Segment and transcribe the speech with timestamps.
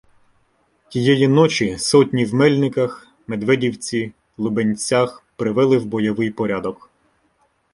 [0.89, 6.89] Тієї ночі сотні в Мельниках, Медведівці, Лубенцях привели в бойовий порядок.